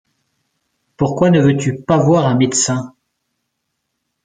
[0.97, 2.95] Pourquoi ne veux-tu pas voir un médecin?